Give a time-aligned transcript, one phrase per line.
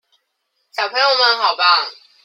[0.71, 1.65] 小朋友們好棒！